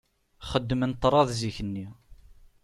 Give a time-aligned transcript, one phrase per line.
[0.49, 1.87] Xedmen ṭrad zik-nni.